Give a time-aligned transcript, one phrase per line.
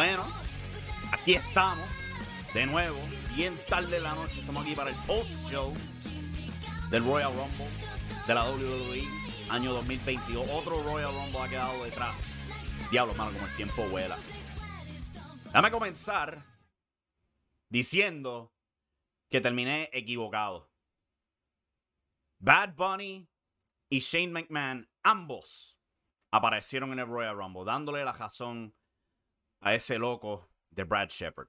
[0.00, 0.24] bueno,
[1.12, 1.86] aquí estamos,
[2.54, 2.98] de nuevo,
[3.36, 4.40] bien tarde de la noche.
[4.40, 5.74] Estamos aquí para el post-show
[6.88, 7.68] del Royal Rumble
[8.26, 9.02] de la WWE,
[9.50, 10.48] año 2022.
[10.52, 12.38] Otro Royal Rumble ha quedado detrás.
[12.90, 14.16] Diablo, mano, como el tiempo vuela.
[15.52, 16.46] Dame comenzar
[17.68, 18.54] diciendo
[19.28, 20.72] que terminé equivocado.
[22.38, 23.28] Bad Bunny
[23.90, 25.78] y Shane McMahon, ambos,
[26.30, 28.74] aparecieron en el Royal Rumble, dándole la razón
[29.60, 31.48] a ese loco de Brad Shepard.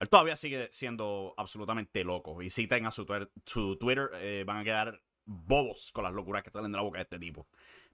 [0.00, 2.42] Él todavía sigue siendo absolutamente loco.
[2.42, 3.06] Y si tengan su,
[3.46, 6.98] su Twitter, eh, van a quedar bobos con las locuras que salen de la boca
[6.98, 7.46] de este tipo.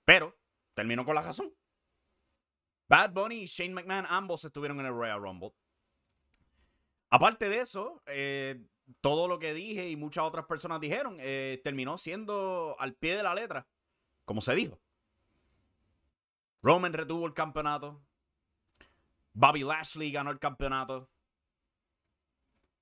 [0.04, 0.34] Pero
[0.74, 1.52] terminó con la razón.
[2.88, 5.52] Bad Bunny y Shane McMahon ambos estuvieron en el Royal Rumble.
[7.10, 8.64] Aparte de eso, eh,
[9.00, 13.22] todo lo que dije y muchas otras personas dijeron eh, terminó siendo al pie de
[13.22, 13.66] la letra,
[14.24, 14.80] como se dijo.
[16.62, 18.02] Roman retuvo el campeonato.
[19.38, 21.08] Bobby Lashley ganó el campeonato.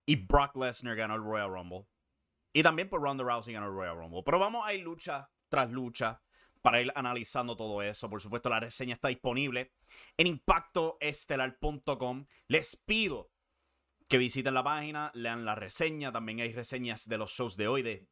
[0.07, 1.87] Y Brock Lesnar ganó el Royal Rumble.
[2.55, 4.23] Y también por Ronda Rousey ganó el Royal Rumble.
[4.25, 6.23] Pero vamos a ir lucha tras lucha
[6.63, 8.09] para ir analizando todo eso.
[8.09, 9.75] Por supuesto, la reseña está disponible
[10.17, 12.25] en impactoestelar.com.
[12.49, 13.31] Les pido
[14.09, 16.11] que visiten la página, lean la reseña.
[16.11, 18.09] También hay reseñas de los shows de hoy de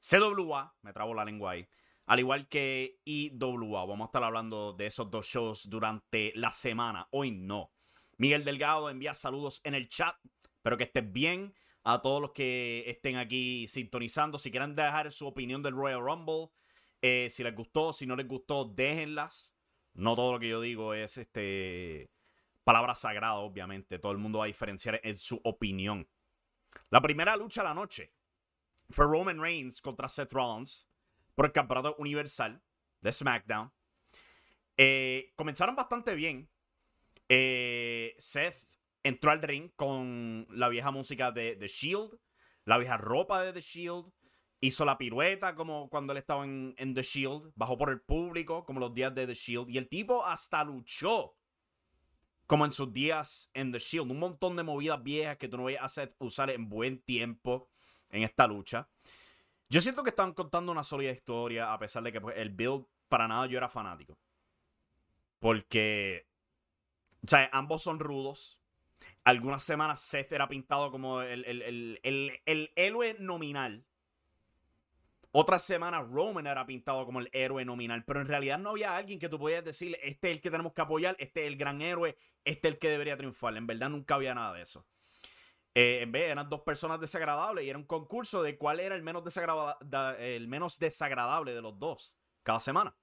[0.00, 0.74] CWA.
[0.82, 1.68] Me trabo la lengua ahí.
[2.10, 3.86] Al igual que IWA.
[3.86, 7.06] Vamos a estar hablando de esos dos shows durante la semana.
[7.12, 7.70] Hoy no.
[8.16, 10.16] Miguel Delgado envía saludos en el chat.
[10.56, 11.54] Espero que estés bien.
[11.84, 14.38] A todos los que estén aquí sintonizando.
[14.38, 16.50] Si quieren dejar su opinión del Royal Rumble.
[17.00, 19.54] eh, si les gustó, si no les gustó, déjenlas.
[19.94, 22.10] No todo lo que yo digo es este
[22.64, 24.00] palabra sagrada, obviamente.
[24.00, 26.08] Todo el mundo va a diferenciar en su opinión.
[26.90, 28.12] La primera lucha de la noche
[28.88, 30.89] fue Roman Reigns contra Seth Rollins
[31.34, 32.62] por el campeonato universal
[33.00, 33.72] de SmackDown.
[34.76, 36.48] Eh, comenzaron bastante bien.
[37.28, 42.18] Eh, Seth entró al ring con la vieja música de The Shield,
[42.64, 44.12] la vieja ropa de The Shield.
[44.62, 47.52] Hizo la pirueta como cuando él estaba en, en The Shield.
[47.54, 49.70] Bajó por el público como los días de The Shield.
[49.70, 51.36] Y el tipo hasta luchó
[52.46, 54.10] como en sus días en The Shield.
[54.10, 57.70] Un montón de movidas viejas que tú no veías a Seth usar en buen tiempo
[58.10, 58.88] en esta lucha.
[59.70, 62.84] Yo siento que están contando una sólida historia, a pesar de que pues, el build,
[63.08, 64.18] para nada yo era fanático.
[65.38, 66.26] Porque,
[67.24, 68.60] o sea, ambos son rudos.
[69.22, 72.00] Algunas semanas Seth era pintado como el,
[72.74, 73.84] héroe nominal.
[75.30, 78.04] Otras semanas Roman era pintado como el héroe nominal.
[78.04, 80.72] Pero en realidad no había alguien que tú podías decirle, este es el que tenemos
[80.72, 83.56] que apoyar, este es el gran héroe, este es el que debería triunfar.
[83.56, 84.84] En verdad nunca había nada de eso.
[85.74, 89.02] Eh, en vez eran dos personas desagradables y era un concurso de cuál era el
[89.02, 92.96] menos, desagrada- da- el menos desagradable de los dos cada semana.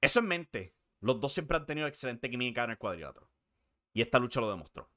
[0.00, 3.28] Eso en mente, los dos siempre han tenido excelente química en el cuadrilátero.
[3.92, 4.90] Y esta lucha lo demostró.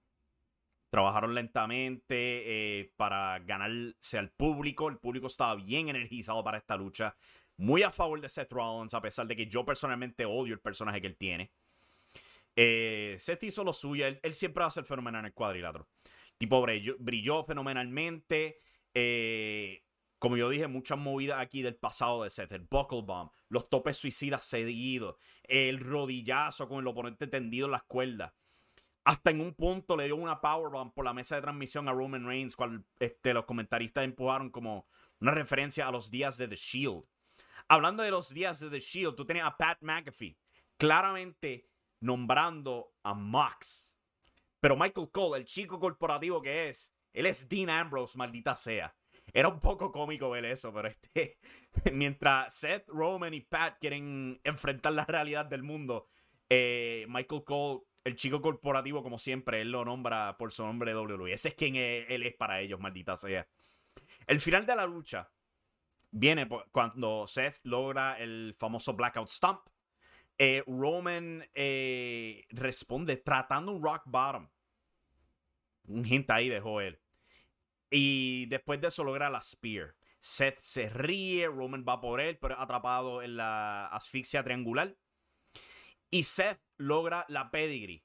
[0.89, 2.15] Trabajaron lentamente
[2.80, 4.88] eh, para ganarse al público.
[4.89, 7.15] El público estaba bien energizado para esta lucha.
[7.57, 11.01] Muy a favor de Seth Rollins, a pesar de que yo personalmente odio el personaje
[11.01, 11.51] que él tiene.
[12.56, 14.07] Eh, Seth hizo lo suyo.
[14.07, 15.88] Él, él siempre va a ser fenomenal en el cuadrilátero.
[16.38, 18.60] Tipo brilló, brilló fenomenalmente.
[18.94, 19.84] eh,
[20.19, 22.51] como yo dije, muchas movidas aquí del pasado de Seth.
[22.51, 27.84] El buckle bomb, los topes suicidas seguidos, el rodillazo con el oponente tendido en las
[27.84, 28.34] cuerdas.
[29.04, 32.25] Hasta en un punto le dio una powerbomb por la mesa de transmisión a Roman
[32.25, 34.88] Reigns, cual este, los comentaristas empujaron como
[35.22, 37.04] una referencia a los días de The Shield.
[37.69, 40.38] Hablando de los días de The Shield, tú tienes a Pat McAfee
[40.78, 41.69] claramente
[42.00, 43.96] nombrando a Max.
[44.67, 48.93] Pero Michael Cole, el chico corporativo que es, él es Dean Ambrose, maldita sea.
[49.31, 51.37] Era un poco cómico ver eso, pero este,
[51.93, 56.09] mientras Seth, Roman y Pat quieren enfrentar la realidad del mundo,
[56.49, 61.31] eh, Michael Cole, el chico corporativo, como siempre, él lo nombra por su nombre WWE.
[61.31, 63.47] Ese es quien él es para ellos, maldita sea.
[64.27, 65.31] El final de la lucha
[66.11, 69.61] viene cuando Seth logra el famoso Blackout Stomp.
[70.37, 74.49] Eh, Roman eh, responde tratando un rock bottom.
[75.88, 77.00] Un hint ahí dejó él.
[77.89, 79.95] Y después de eso logra la Spear.
[80.19, 84.98] Seth se ríe, Roman va por él, pero atrapado en la asfixia triangular.
[86.10, 88.04] Y Seth logra la pedigree,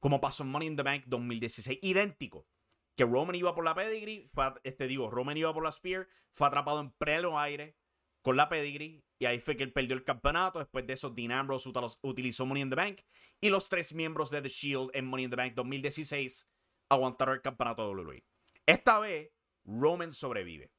[0.00, 1.78] como pasó en Money in the Bank 2016.
[1.82, 2.48] Idéntico.
[2.96, 4.28] Que Roman iba por la pedigree,
[4.64, 7.76] este digo, Roman iba por la Spear, fue atrapado en pleno aire
[8.20, 9.04] con la pedigree.
[9.18, 10.58] Y ahí fue que él perdió el campeonato.
[10.58, 11.70] Después de eso, Dean Ambrose
[12.02, 13.00] utilizó Money in the Bank.
[13.40, 16.51] Y los tres miembros de The Shield en Money in the Bank 2016
[16.92, 18.24] aguantaron el campeonato de WWE.
[18.66, 19.30] Esta vez,
[19.64, 20.70] Roman sobrevive.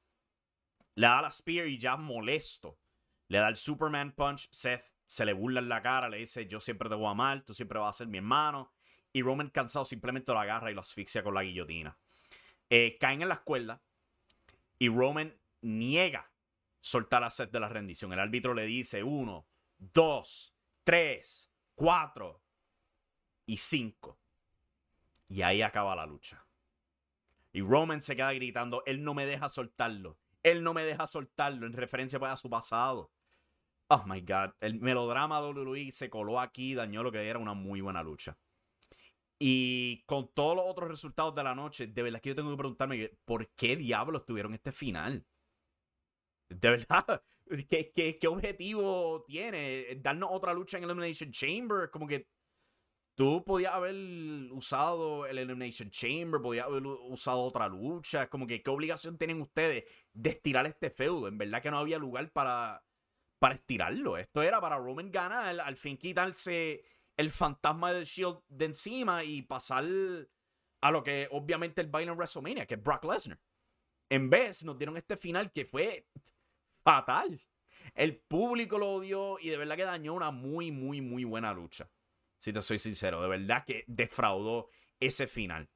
[0.96, 2.80] Le da la Spear y ya molesto.
[3.28, 4.48] Le da el Superman Punch.
[4.52, 6.10] Seth se le burla en la cara.
[6.10, 7.44] Le dice: Yo siempre te voy a amar.
[7.44, 8.72] Tú siempre vas a ser mi hermano.
[9.12, 11.98] Y Roman, cansado, simplemente lo agarra y lo asfixia con la guillotina.
[12.70, 13.82] Eh, caen en las cuerdas.
[14.80, 16.32] Y Roman niega
[16.80, 18.14] soltar a Seth de la rendición.
[18.14, 22.44] El árbitro le dice: Uno, dos, tres, cuatro
[23.48, 24.23] y cinco.
[25.34, 26.46] Y ahí acaba la lucha.
[27.54, 30.20] Y Roman se queda gritando, él no me deja soltarlo.
[30.44, 33.12] Él no me deja soltarlo en referencia pues, a su pasado.
[33.88, 34.52] Oh my God.
[34.60, 38.38] El melodrama de WWE se coló aquí, dañó lo que era una muy buena lucha.
[39.40, 42.58] Y con todos los otros resultados de la noche, de verdad que yo tengo que
[42.58, 45.26] preguntarme por qué diablos tuvieron este final.
[46.48, 47.24] De verdad,
[47.70, 49.96] ¿qué, qué, qué objetivo tiene?
[50.00, 51.90] ¿Darnos otra lucha en Elimination Chamber?
[51.90, 52.28] Como que
[53.16, 53.96] Tú podías haber
[54.52, 58.28] usado el Elimination Chamber, podías haber usado otra lucha.
[58.28, 59.84] Como que, ¿qué obligación tienen ustedes
[60.14, 61.28] de estirar este feudo?
[61.28, 62.84] En verdad que no había lugar para,
[63.38, 64.18] para estirarlo.
[64.18, 66.84] Esto era para Roman ganar, al fin quitarse
[67.16, 69.86] el fantasma del Shield de encima y pasar
[70.82, 73.40] a lo que obviamente el baile en WrestleMania, que es Brock Lesnar.
[74.10, 76.08] En vez, nos dieron este final que fue
[76.84, 77.40] fatal.
[77.94, 81.88] El público lo odió y de verdad que dañó una muy, muy, muy buena lucha
[82.44, 83.22] si te soy sincero.
[83.22, 84.70] De verdad que defraudó
[85.00, 85.70] ese final.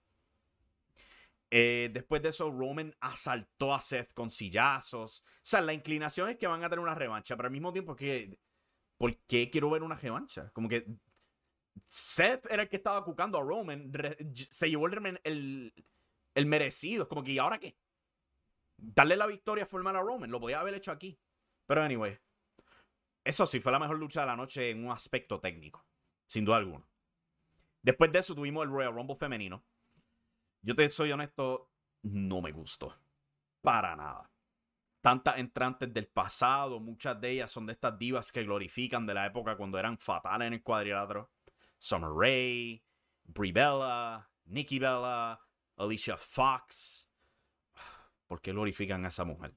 [1.50, 5.22] Eh, después de eso, Roman asaltó a Seth con sillazos.
[5.22, 7.96] O sea, la inclinación es que van a tener una revancha, pero al mismo tiempo
[7.96, 8.38] que.
[8.98, 10.52] ¿Por qué quiero ver una revancha?
[10.52, 10.86] Como que
[11.82, 13.90] Seth era el que estaba cucando a Roman.
[14.50, 15.74] se llevó el,
[16.36, 17.04] el, merecido.
[17.04, 17.78] Es como que, ¿y ahora qué?
[18.76, 20.32] Darle la victoria formal a Roman.
[20.32, 21.18] Lo podía haber hecho aquí.
[21.66, 22.20] Pero, anyway.
[23.24, 25.88] Eso sí, fue la mejor lucha de la noche en un aspecto técnico
[26.28, 26.86] sin duda alguna.
[27.82, 29.64] Después de eso tuvimos el Royal Rumble femenino.
[30.62, 31.72] Yo te soy honesto,
[32.04, 32.94] no me gustó.
[33.62, 34.30] Para nada.
[35.02, 39.26] Tantas entrantes del pasado, muchas de ellas son de estas divas que glorifican de la
[39.26, 41.32] época cuando eran fatales en el cuadrilátero.
[41.78, 42.84] Summer Rae,
[43.24, 45.40] Brie Bella, Nikki Bella,
[45.78, 47.10] Alicia Fox.
[48.28, 49.56] ¿Por qué glorifican a esa mujer?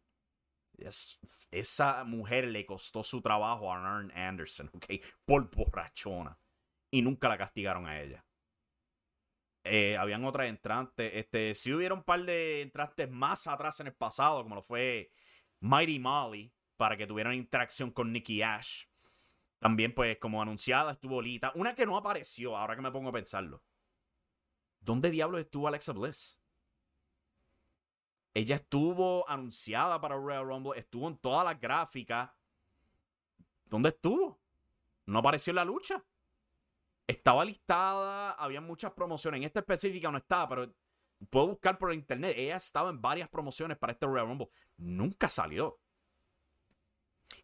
[1.50, 4.86] esa mujer le costó su trabajo a Arn Anderson, ¿ok?
[5.26, 6.39] Por borrachona
[6.90, 8.24] y nunca la castigaron a ella.
[9.64, 11.12] Eh, habían otras entrantes.
[11.14, 15.10] Este, sí hubieron un par de entrantes más atrás en el pasado, como lo fue
[15.60, 18.84] Mighty Molly, para que tuvieran interacción con Nicky Ash.
[19.58, 21.52] También, pues, como anunciada, estuvo Lita.
[21.54, 23.62] Una que no apareció, ahora que me pongo a pensarlo.
[24.80, 26.40] ¿Dónde diablos estuvo Alexa Bliss?
[28.32, 32.30] Ella estuvo anunciada para Royal Rumble, estuvo en todas las gráficas.
[33.66, 34.40] ¿Dónde estuvo?
[35.04, 36.02] No apareció en la lucha.
[37.10, 39.38] Estaba listada, había muchas promociones.
[39.38, 40.72] En esta específica no estaba, pero
[41.28, 42.36] puedo buscar por internet.
[42.36, 44.48] Ella estaba en varias promociones para este Royal Rumble.
[44.76, 45.80] Nunca salió.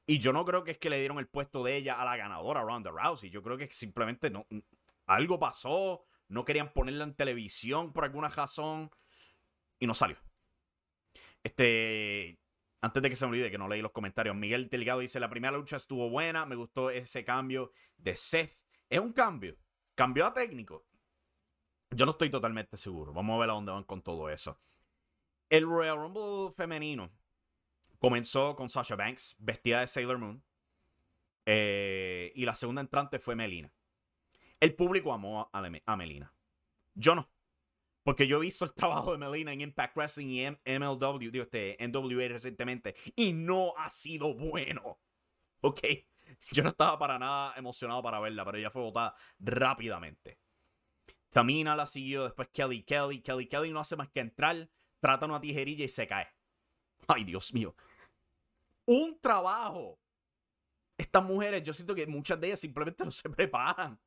[0.07, 2.17] Y yo no creo que es que le dieron el puesto de ella a la
[2.17, 3.29] ganadora Ronda Rousey.
[3.29, 4.47] Yo creo que simplemente no,
[5.07, 6.05] algo pasó.
[6.29, 8.89] No querían ponerla en televisión por alguna razón.
[9.81, 10.17] Y no salió.
[11.43, 12.39] Este.
[12.83, 15.29] Antes de que se me olvide que no leí los comentarios, Miguel Delgado dice: La
[15.29, 16.47] primera lucha estuvo buena.
[16.47, 19.57] Me gustó ese cambio de Seth es un cambio.
[19.95, 20.85] Cambió a técnico.
[21.91, 23.13] Yo no estoy totalmente seguro.
[23.13, 24.59] Vamos a ver a dónde van con todo eso.
[25.49, 27.11] El Royal Rumble femenino
[27.99, 30.43] comenzó con Sasha Banks, vestida de Sailor Moon.
[31.47, 33.73] Eh, y la segunda entrante fue Melina.
[34.59, 36.33] El público amó a, Melina.
[36.95, 37.31] Yo no.
[38.03, 41.77] Porque yo he visto el trabajo de Melina en Impact Wrestling y MLW, digo, este,
[41.81, 44.99] NWA recientemente, y no ha sido bueno.
[45.61, 45.81] ¿Ok?
[46.53, 50.39] Yo no estaba para nada emocionado para verla, pero ella fue votada rápidamente.
[51.31, 53.21] Tamina la siguió, después Kelly Kelly.
[53.21, 54.69] Kelly Kelly no hace más que entrar,
[55.01, 56.29] trata una tijerilla y se cae.
[57.07, 57.75] Ay, Dios mío.
[58.87, 59.99] Un trabajo.
[60.97, 64.01] Estas mujeres, yo siento que muchas de ellas simplemente no se preparan.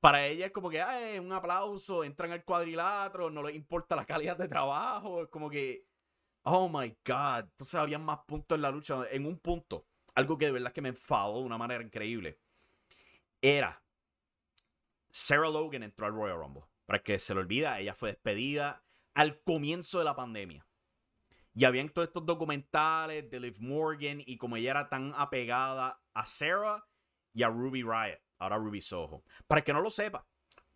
[0.00, 4.06] Para ellas es como que, ay, un aplauso, entran al cuadrilátero, no les importa la
[4.06, 5.22] calidad de trabajo.
[5.22, 5.86] Es como que,
[6.44, 7.44] oh my God.
[7.50, 9.04] Entonces había más puntos en la lucha.
[9.10, 12.38] En un punto, algo que de verdad que me enfadó de una manera increíble,
[13.42, 13.82] era
[15.10, 16.64] Sarah Logan entró al Royal Rumble.
[16.86, 18.82] Para que se lo olvida, ella fue despedida
[19.14, 20.66] al comienzo de la pandemia.
[21.54, 26.26] Y habían todos estos documentales de Liv Morgan y como ella era tan apegada a
[26.26, 26.84] Sarah
[27.32, 29.24] y a Ruby Riot, ahora Ruby Soho.
[29.46, 30.26] Para que no lo sepa,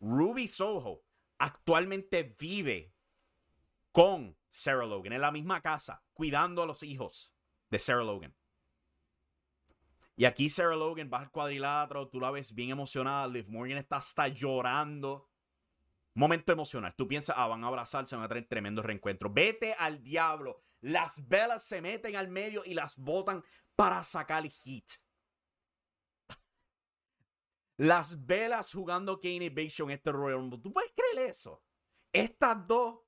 [0.00, 1.02] Ruby Soho
[1.38, 2.92] actualmente vive
[3.92, 7.32] con Sarah Logan en la misma casa, cuidando a los hijos
[7.70, 8.34] de Sarah Logan.
[10.16, 13.96] Y aquí Sarah Logan va al cuadrilátero, tú la ves bien emocionada, Liv Morgan está
[13.96, 15.28] hasta llorando.
[16.14, 16.94] Momento emocional.
[16.94, 19.28] Tú piensas, ah, van a abrazarse, van a tener tremendo reencuentro.
[19.32, 20.60] Vete al diablo.
[20.80, 23.42] Las velas se meten al medio y las botan
[23.74, 24.84] para sacar hit.
[27.76, 30.60] Las velas jugando Kane y Big en este Royal Rumble.
[30.60, 31.64] ¿Tú puedes creer eso?
[32.12, 33.00] Estas dos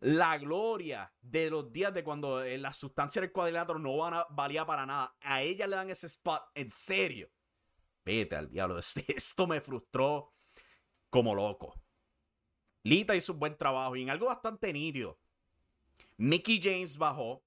[0.00, 3.96] la gloria de los días de cuando eh, la sustancia del cuadrilátero no
[4.30, 5.14] valía para nada.
[5.20, 7.30] A ella le dan ese spot en serio.
[8.04, 8.78] Vete al diablo.
[9.08, 10.32] Esto me frustró
[11.10, 11.74] como loco.
[12.82, 15.18] Lita hizo un buen trabajo y en algo bastante nítido.
[16.16, 17.42] Mickey James bajó,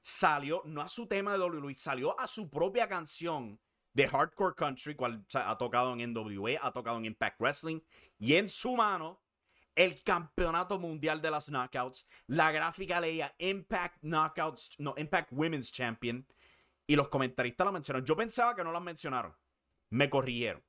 [0.00, 3.60] salió, no a su tema de WWE, salió a su propia canción
[3.92, 7.80] de Hardcore Country, cual ha tocado en NWA, ha tocado en Impact Wrestling,
[8.18, 9.20] y en su mano
[9.74, 12.06] el campeonato mundial de las knockouts.
[12.26, 16.26] La gráfica leía Impact Knockouts, no, Impact Women's Champion.
[16.86, 18.04] Y los comentaristas lo mencionaron.
[18.04, 19.34] Yo pensaba que no las mencionaron.
[19.90, 20.62] Me corrigieron.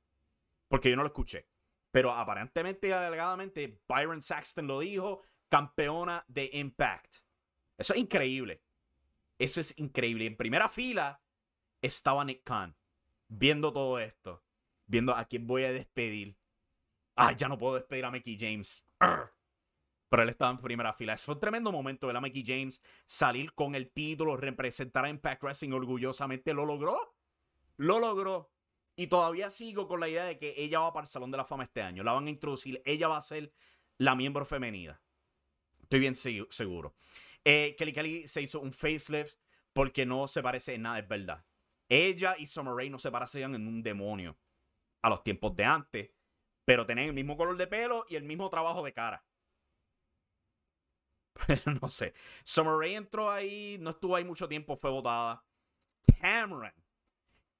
[0.68, 1.48] Porque yo no lo escuché.
[1.90, 7.16] Pero aparentemente y alegadamente, Byron Saxton lo dijo, campeona de Impact.
[7.76, 8.62] Eso es increíble.
[9.38, 10.26] Eso es increíble.
[10.26, 11.20] En primera fila
[11.82, 12.76] estaba Nick Khan
[13.28, 14.42] viendo todo esto.
[14.86, 16.36] Viendo a quién voy a despedir.
[17.16, 18.84] Ah, ya no puedo despedir a Mickey James.
[20.08, 21.16] Pero él estaba en primera fila.
[21.16, 25.42] Fue un tremendo momento ver a Mickey James salir con el título, representar a Impact
[25.42, 26.52] Wrestling orgullosamente.
[26.52, 27.16] ¿Lo logró?
[27.76, 28.52] Lo logró.
[28.94, 31.44] Y todavía sigo con la idea de que ella va para el Salón de la
[31.44, 32.02] Fama este año.
[32.02, 32.82] La van a introducir.
[32.84, 33.52] Ella va a ser
[33.96, 35.00] la miembro femenina.
[35.80, 36.94] Estoy bien seguro.
[37.44, 39.38] Eh, Kelly Kelly se hizo un facelift
[39.72, 41.44] porque no se parece en nada, es verdad.
[41.88, 44.36] Ella y Summer Rae no se parecían en un demonio
[45.02, 46.10] a los tiempos de antes
[46.64, 49.24] pero tenían el mismo color de pelo y el mismo trabajo de cara.
[51.46, 52.12] Pero no sé.
[52.44, 55.42] Summer entró ahí, no estuvo ahí mucho tiempo, fue votada.
[56.20, 56.72] Cameron.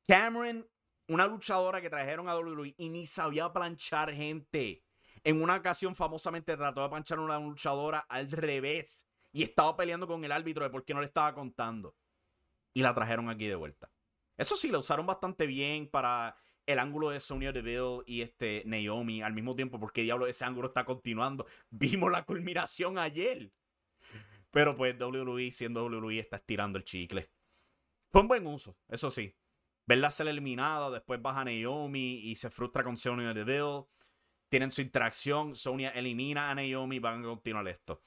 [0.06, 0.68] Cameron,
[1.08, 4.84] una luchadora que trajeron a WWE y ni sabía planchar gente.
[5.24, 9.06] En una ocasión, famosamente trató de planchar a una luchadora al revés.
[9.32, 11.96] Y estaba peleando con el árbitro de por qué no le estaba contando.
[12.74, 13.90] Y la trajeron aquí de vuelta.
[14.36, 19.22] Eso sí, la usaron bastante bien para el ángulo de Sonya Deville y este Naomi
[19.22, 21.46] al mismo tiempo, porque diablo ese ángulo está continuando.
[21.70, 23.52] Vimos la culminación ayer.
[24.50, 27.30] Pero pues WWE, siendo WWE, está estirando el chicle.
[28.10, 29.34] Fue un buen uso, eso sí.
[29.86, 33.86] Verla ser eliminada, después baja Naomi y se frustra con Sonya Deville.
[34.48, 38.00] Tienen su interacción, Sonya elimina a Naomi, van a continuar esto.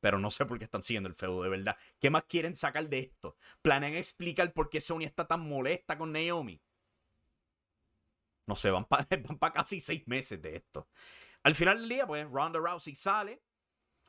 [0.00, 1.76] Pero no sé por qué están siguiendo el feudo, de verdad.
[2.00, 3.36] ¿Qué más quieren sacar de esto?
[3.62, 6.60] ¿Planean explicar por qué Sonya está tan molesta con Naomi?
[8.48, 9.06] No sé, van para
[9.52, 10.88] casi seis meses de esto.
[11.42, 13.42] Al final del día, pues Ronda Rousey sale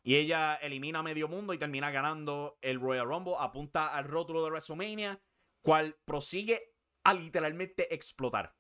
[0.02, 3.34] y ella elimina a medio mundo y termina ganando el Royal Rumble.
[3.38, 5.22] Apunta al rótulo de WrestleMania,
[5.62, 8.56] cual prosigue a literalmente explotar.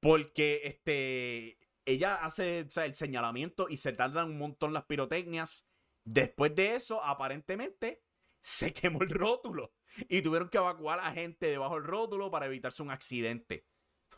[0.00, 5.68] Porque este, ella hace el señalamiento y se tardan un montón las pirotecnias.
[6.04, 8.02] Después de eso, aparentemente,
[8.40, 9.74] se quemó el rótulo.
[10.08, 13.64] Y tuvieron que evacuar a gente debajo del rótulo para evitarse un accidente.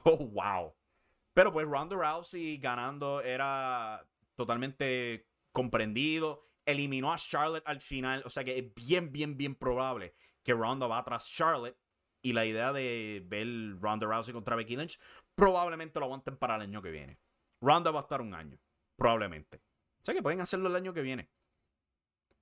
[0.04, 0.74] Oh, wow.
[1.34, 6.46] Pero pues Ronda Rousey ganando era totalmente comprendido.
[6.64, 8.22] Eliminó a Charlotte al final.
[8.24, 11.76] O sea que es bien, bien, bien probable que Ronda va tras Charlotte.
[12.22, 14.98] Y la idea de ver Ronda Rousey contra Becky Lynch
[15.34, 17.18] probablemente lo aguanten para el año que viene.
[17.60, 18.58] Ronda va a estar un año.
[18.96, 19.58] Probablemente.
[19.58, 21.30] O sea que pueden hacerlo el año que viene.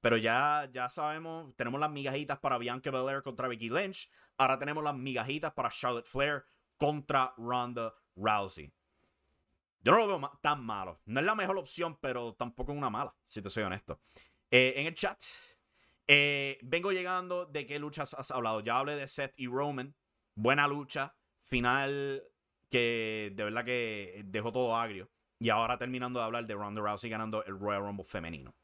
[0.00, 4.10] Pero ya, ya sabemos, tenemos las migajitas para Bianca Belair contra Becky Lynch.
[4.36, 6.44] Ahora tenemos las migajitas para Charlotte Flair
[6.78, 8.72] contra Ronda Rousey.
[9.80, 11.00] Yo no lo veo tan malo.
[11.06, 14.00] No es la mejor opción, pero tampoco es una mala, si te soy honesto.
[14.50, 15.22] Eh, en el chat,
[16.06, 18.60] eh, vengo llegando de qué luchas has hablado.
[18.60, 19.94] Ya hablé de Seth y Roman.
[20.34, 21.14] Buena lucha.
[21.40, 22.22] Final
[22.68, 25.10] que de verdad que dejó todo agrio.
[25.38, 28.54] Y ahora terminando de hablar de Ronda Rousey ganando el Royal Rumble femenino.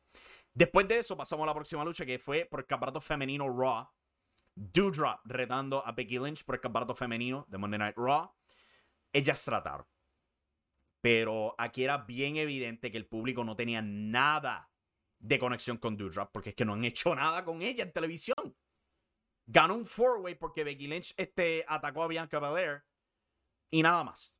[0.53, 3.89] Después de eso pasamos a la próxima lucha que fue por el campeonato femenino Raw.
[4.55, 8.33] Doudrop retando a Becky Lynch por el campeonato femenino de Monday Night Raw.
[9.13, 9.87] Ellas trataron.
[11.01, 14.71] Pero aquí era bien evidente que el público no tenía nada
[15.19, 18.57] de conexión con Doudrop porque es que no han hecho nada con ella en televisión.
[19.47, 22.85] Ganó un four-way porque Becky Lynch este, atacó a Bianca Belair
[23.71, 24.39] y nada más.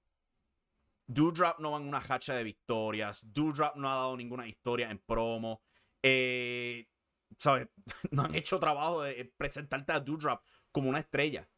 [1.07, 3.21] Doudrop no va en una hacha de victorias.
[3.31, 5.63] Doudrop no ha dado ninguna historia en promo.
[6.03, 6.89] Eh,
[7.39, 7.69] ¿Sabes?
[8.11, 11.49] No han hecho trabajo de presentarte a Doudrop como una estrella.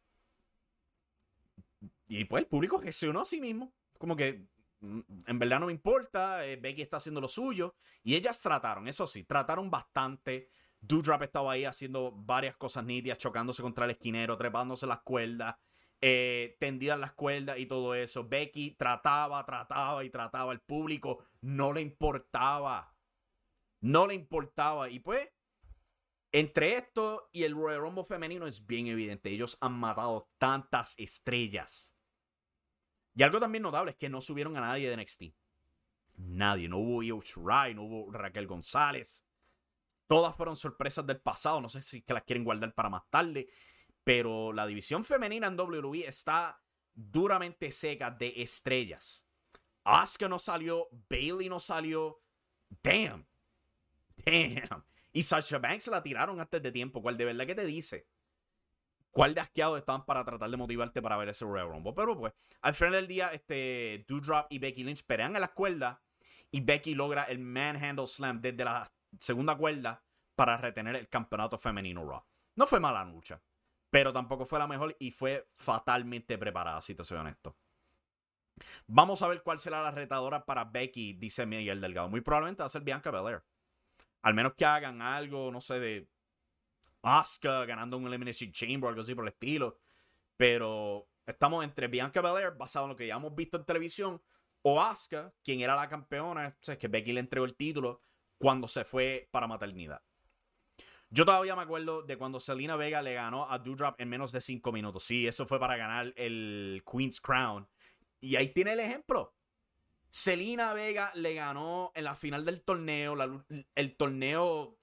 [2.08, 3.72] Y pues el público gestionó a sí mismo.
[3.98, 4.46] Como que
[4.80, 6.46] mm, en verdad no me importa.
[6.46, 7.74] Eh, Becky está haciendo lo suyo.
[8.02, 10.48] Y ellas trataron, eso sí, trataron bastante.
[10.80, 15.56] Doudrop estaba ahí haciendo varias cosas nítidas, chocándose contra el esquinero, trepándose las cuerdas
[16.00, 18.28] eh, tendían las cuerdas y todo eso.
[18.28, 20.52] Becky trataba, trataba y trataba.
[20.52, 22.94] El público no le importaba.
[23.80, 24.90] No le importaba.
[24.90, 25.28] Y pues,
[26.38, 29.30] entre esto y el Royal Rumble femenino es bien evidente.
[29.30, 31.94] Ellos han matado tantas estrellas.
[33.14, 35.22] Y algo también notable es que no subieron a nadie de NXT.
[36.18, 36.68] Nadie.
[36.68, 39.24] No hubo Io Shirai, no hubo Raquel González.
[40.06, 41.62] Todas fueron sorpresas del pasado.
[41.62, 43.48] No sé si que las quieren guardar para más tarde.
[44.04, 46.62] Pero la división femenina en WWE está
[46.92, 49.26] duramente seca de estrellas.
[49.84, 52.20] Asuka no salió, Bailey no salió.
[52.82, 53.26] Damn.
[54.22, 54.84] Damn.
[55.16, 57.00] Y Sasha Banks la tiraron antes de tiempo.
[57.00, 58.06] ¿Cuál de verdad que te dice?
[59.10, 61.94] ¿Cuál de asqueados estaban para tratar de motivarte para ver ese Royal Rumble?
[61.96, 66.02] Pero pues, al final del día, este, Doudrop y Becky Lynch pelean en la cuerda
[66.50, 72.06] y Becky logra el Manhandle Slam desde la segunda cuerda para retener el campeonato femenino
[72.06, 72.22] Raw.
[72.54, 73.42] No fue mala lucha
[73.88, 77.56] pero tampoco fue la mejor y fue fatalmente preparada, si te soy honesto.
[78.86, 82.10] Vamos a ver cuál será la retadora para Becky, dice Miguel Delgado.
[82.10, 83.42] Muy probablemente va a ser Bianca Belair.
[84.26, 86.08] Al menos que hagan algo, no sé, de
[87.02, 89.78] Asuka ganando un Elimination Chamber o algo así por el estilo.
[90.36, 94.20] Pero estamos entre Bianca Belair, basado en lo que ya hemos visto en televisión,
[94.62, 98.00] o Asuka, quien era la campeona, o que Becky le entregó el título
[98.36, 100.02] cuando se fue para maternidad.
[101.08, 104.40] Yo todavía me acuerdo de cuando Selena Vega le ganó a Doudrop en menos de
[104.40, 105.04] 5 minutos.
[105.04, 107.68] Sí, eso fue para ganar el Queen's Crown.
[108.20, 109.35] Y ahí tiene el ejemplo.
[110.10, 113.16] Selena Vega le ganó en la final del torneo.
[113.74, 114.78] el torneo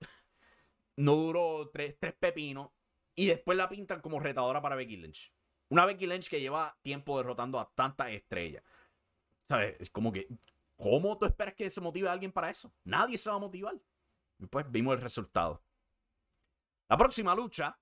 [0.97, 2.69] no duró tres, tres pepinos.
[3.15, 5.33] Y después la pintan como retadora para Becky Lynch.
[5.69, 8.63] Una Becky Lynch que lleva tiempo derrotando a tantas estrellas.
[9.43, 9.75] ¿Sabes?
[9.79, 10.27] Es como que,
[10.75, 12.73] ¿cómo tú esperas que se motive a alguien para eso?
[12.83, 13.79] Nadie se va a motivar.
[14.39, 15.63] Y pues vimos el resultado.
[16.89, 17.79] La próxima lucha,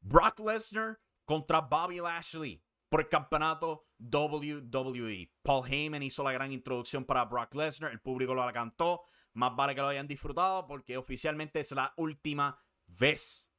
[0.00, 5.30] Brock Lesnar contra Bobby Lashley por el campeonato WWE.
[5.42, 9.02] Paul Heyman hizo la gran introducción para Brock Lesnar, el público lo cantó,
[9.34, 13.50] más vale que lo hayan disfrutado porque oficialmente es la última vez.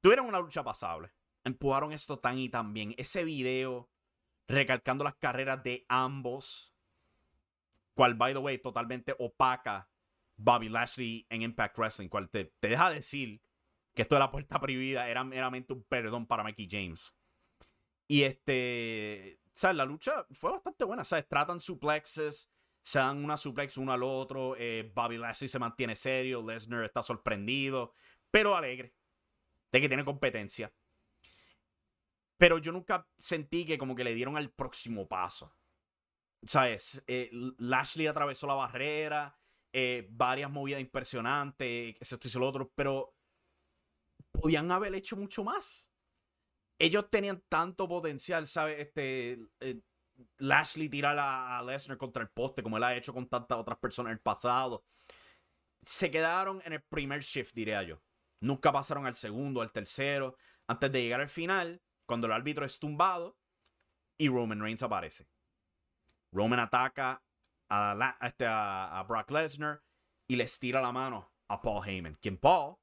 [0.00, 1.12] Tuvieron una lucha pasable,
[1.44, 2.94] empujaron esto tan y tan bien.
[2.96, 3.90] Ese video
[4.48, 6.74] recalcando las carreras de ambos,
[7.94, 9.88] cual, by the way, totalmente opaca
[10.36, 13.42] Bobby Lashley en Impact Wrestling, cual te, deja decir
[13.94, 17.14] que esto de la puerta prohibida era meramente un perdón para Mickey James.
[18.10, 19.76] Y este, ¿sabes?
[19.76, 21.28] La lucha fue bastante buena, ¿sabes?
[21.28, 22.50] Tratan suplexes,
[22.82, 27.04] se dan una suplex uno al otro, eh, Bobby Lashley se mantiene serio, Lesnar está
[27.04, 27.92] sorprendido,
[28.28, 28.96] pero alegre
[29.70, 30.74] de que tiene competencia.
[32.36, 35.54] Pero yo nunca sentí que como que le dieron al próximo paso.
[36.42, 37.04] ¿Sabes?
[37.06, 39.38] Eh, Lashley atravesó la barrera,
[39.72, 43.14] eh, varias movidas impresionantes, eso, esto otro, pero
[44.32, 45.89] podían haber hecho mucho más.
[46.80, 48.80] Ellos tenían tanto potencial, ¿sabes?
[48.80, 49.82] Este, eh,
[50.38, 54.12] Lashley tirar a, Lesnar contra el poste, como él ha hecho con tantas otras personas
[54.12, 54.82] en el pasado.
[55.82, 58.02] Se quedaron en el primer shift, diría yo.
[58.40, 60.38] Nunca pasaron al segundo, al tercero.
[60.66, 63.36] Antes de llegar al final, cuando el árbitro es tumbado
[64.16, 65.28] y Roman Reigns aparece.
[66.32, 67.22] Roman ataca
[67.68, 69.82] a, este, a, Brock Lesnar
[70.26, 72.14] y les tira la mano a Paul Heyman.
[72.14, 72.76] Quien Paul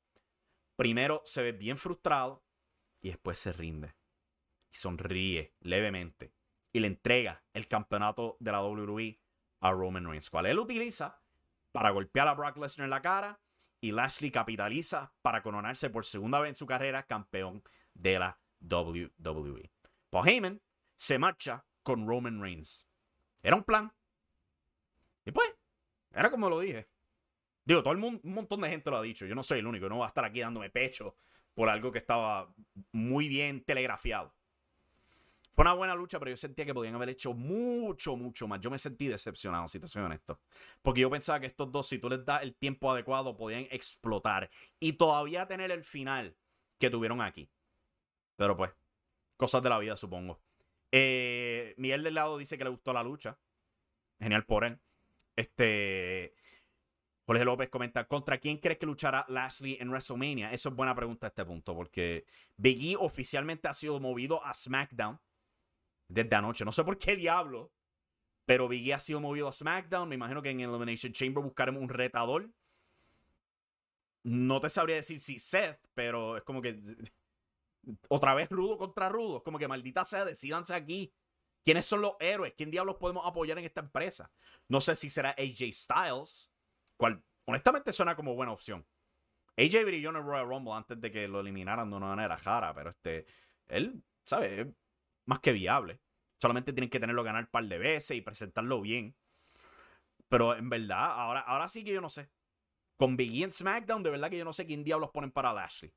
[0.75, 2.46] primero se ve bien frustrado
[3.07, 3.95] y después se rinde.
[4.69, 6.33] Y sonríe levemente.
[6.73, 9.21] Y le entrega el campeonato de la WWE
[9.61, 10.29] a Roman Reigns.
[10.29, 11.21] Cual él utiliza
[11.71, 13.39] para golpear a Brock Lesnar en la cara
[13.79, 19.71] y Lashley capitaliza para coronarse por segunda vez en su carrera campeón de la WWE.
[20.09, 20.61] Paul Heyman
[20.97, 22.89] se marcha con Roman Reigns.
[23.41, 23.93] Era un plan.
[25.23, 25.55] Y pues,
[26.11, 26.89] era como lo dije.
[27.63, 29.25] Digo, todo el mundo, un montón de gente lo ha dicho.
[29.25, 29.87] Yo no soy el único.
[29.87, 31.15] No va a estar aquí dándome pecho
[31.57, 32.53] por algo que estaba
[32.91, 34.31] muy bien telegrafiado.
[35.53, 38.59] Fue una buena lucha, pero yo sentía que podían haber hecho mucho, mucho más.
[38.59, 40.39] Yo me sentí decepcionado, si te soy honesto.
[40.83, 44.51] Porque yo pensaba que estos dos, si tú les das el tiempo adecuado, podían explotar.
[44.79, 46.35] Y todavía tener el final
[46.77, 47.49] que tuvieron aquí.
[48.35, 48.71] Pero pues,
[49.35, 50.39] cosas de la vida, supongo.
[50.91, 53.39] Eh, Miguel del lado dice que le gustó la lucha.
[54.19, 54.77] Genial por él.
[55.35, 56.35] Este.
[57.27, 60.53] Jorge López comenta: ¿Contra quién crees que luchará Lashley en WrestleMania?
[60.53, 64.53] Eso es buena pregunta a este punto, porque Big E oficialmente ha sido movido a
[64.53, 65.19] SmackDown
[66.07, 66.63] desde anoche.
[66.63, 67.73] No sé por qué diablo,
[68.45, 70.07] pero Big E ha sido movido a SmackDown.
[70.07, 72.49] Me imagino que en Elimination Chamber buscaremos un retador.
[74.23, 76.79] No te sabría decir si Seth, pero es como que.
[78.07, 79.37] Otra vez rudo contra rudo.
[79.37, 81.13] Es como que maldita sea, decidanse aquí.
[81.61, 82.53] ¿Quiénes son los héroes?
[82.55, 84.31] ¿Quién diablos podemos apoyar en esta empresa?
[84.69, 86.49] No sé si será AJ Styles,
[86.97, 88.85] cual honestamente suena como buena opción.
[89.57, 92.73] AJ brilló en el Royal Rumble antes de que lo eliminaran de una manera jara,
[92.73, 93.25] pero este,
[93.67, 94.67] él, ¿sabes?
[95.27, 95.99] más que viable.
[96.39, 99.15] Solamente tienen que tenerlo ganar un par de veces y presentarlo bien.
[100.29, 102.29] Pero en verdad, ahora, ahora sí que yo no sé.
[102.97, 105.93] Con Biggie en SmackDown, de verdad que yo no sé quién diablos ponen para Lashley.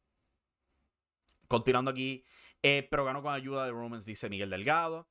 [1.49, 2.25] Continuando aquí,
[2.63, 5.09] eh, pero ganó con ayuda de Romans, dice Miguel Delgado.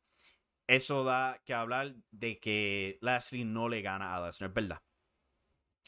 [0.67, 4.81] Eso da que hablar de que Lashley no le gana a Lesnar, ¿verdad?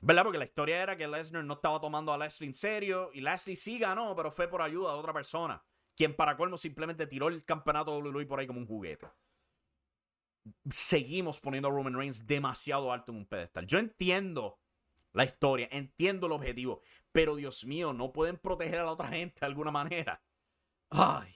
[0.01, 0.23] ¿Verdad?
[0.23, 3.55] Porque la historia era que Lesnar no estaba tomando a Lashley en serio y Lashley
[3.55, 5.63] sí ganó, pero fue por ayuda de otra persona
[5.95, 9.07] quien para colmo simplemente tiró el campeonato WWE por ahí como un juguete.
[10.69, 13.67] Seguimos poniendo a Roman Reigns demasiado alto en un pedestal.
[13.67, 14.59] Yo entiendo
[15.13, 19.41] la historia, entiendo el objetivo, pero Dios mío, no pueden proteger a la otra gente
[19.41, 20.23] de alguna manera.
[20.89, 21.35] Ay.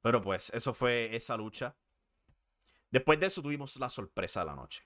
[0.00, 1.76] Pero pues, eso fue esa lucha.
[2.90, 4.82] Después de eso tuvimos la sorpresa de la noche.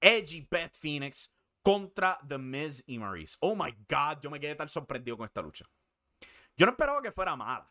[0.00, 1.34] Edge y Beth Phoenix
[1.68, 3.36] contra The Miz y Maurice.
[3.40, 5.66] Oh my God, yo me quedé tan sorprendido con esta lucha.
[6.56, 7.70] Yo no esperaba que fuera mala.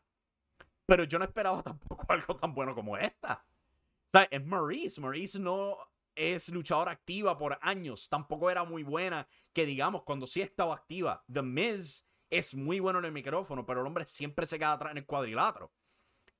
[0.85, 3.43] Pero yo no esperaba tampoco algo tan bueno como esta.
[3.43, 5.01] O sea, es Maurice.
[5.01, 5.79] Maurice no
[6.13, 8.07] es luchadora activa por años.
[8.07, 9.27] Tampoco era muy buena.
[9.51, 11.23] Que digamos, cuando sí estaba activa.
[11.33, 14.91] The Miz es muy bueno en el micrófono, pero el hombre siempre se queda atrás
[14.91, 15.73] en el cuadrilátero.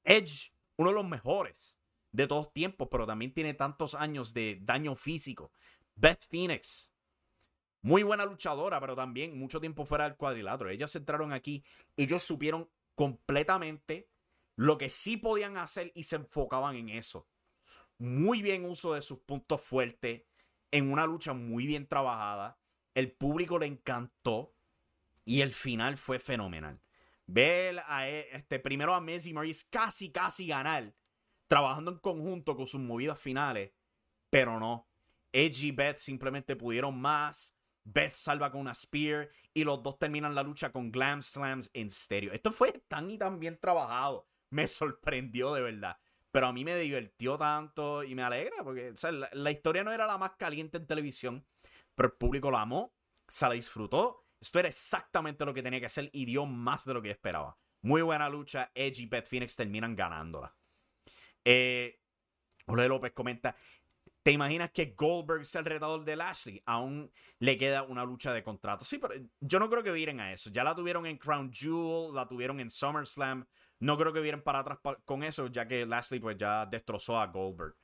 [0.04, 1.80] Edge, uno de los mejores
[2.12, 5.52] de todos tiempos, pero también tiene tantos años de daño físico.
[5.96, 6.91] Beth Phoenix,
[7.88, 10.69] muy buena luchadora, pero también mucho tiempo fuera del cuadrilátero.
[10.69, 11.63] Ellas entraron aquí,
[11.95, 14.10] ellos supieron completamente
[14.58, 17.30] lo que sí podían hacer y se enfocaban en eso.
[17.97, 20.23] Muy bien uso de sus puntos fuertes,
[20.69, 22.60] en una lucha muy bien trabajada.
[22.93, 24.54] El público le encantó
[25.23, 26.82] y el final fue fenomenal.
[27.26, 30.93] Ver a e, este, primero a Messi y Maurice casi, casi ganar,
[31.47, 33.71] trabajando en conjunto con sus movidas finales,
[34.30, 34.89] pero no.
[35.32, 37.57] Edge y Beth simplemente pudieron más
[37.89, 41.88] Beth salva con una spear y los dos terminan la lucha con glam slams en
[41.88, 42.34] estéreo.
[42.34, 44.28] Esto fue tan y tan bien trabajado.
[44.50, 45.97] Me sorprendió de verdad.
[46.32, 48.93] Pero a mí me divirtió tanto y me alegra porque
[49.32, 51.45] la, historia no era la más caliente en televisión,
[51.95, 52.93] pero el público la amó,
[53.28, 54.26] se la disfrutó.
[54.39, 57.58] Esto era exactamente lo que tenía que hacer y dio más de lo que esperaba.
[57.82, 58.69] Muy buena lucha.
[58.76, 60.54] Edge y Beth Phoenix terminan ganándola.
[61.45, 62.02] Eh,
[62.65, 63.56] Ole López comenta:
[64.27, 66.61] ¿Te imaginas que Goldberg sea el retador de Lashley?
[66.65, 67.09] Aún
[67.39, 68.83] le queda una lucha de contrato.
[68.83, 70.49] Sí, pero yo no creo que viren a eso.
[70.49, 73.47] Ya la tuvieron en Crown Jewel, la tuvieron en SummerSlam.
[73.79, 77.27] No creo que viren para atrás con eso, ya que Lashley pues ya destrozó a
[77.27, 77.77] Goldberg.